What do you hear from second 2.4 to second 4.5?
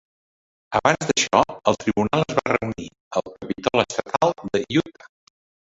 va reunir al Capitol Estatal